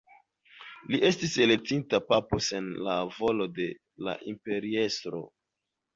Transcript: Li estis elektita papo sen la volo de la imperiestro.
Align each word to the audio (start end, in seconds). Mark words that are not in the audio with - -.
Li 0.93 0.99
estis 1.09 1.35
elektita 1.45 2.01
papo 2.07 2.39
sen 2.47 2.71
la 2.87 2.95
volo 3.19 3.47
de 3.61 3.71
la 4.09 4.17
imperiestro. 4.33 5.25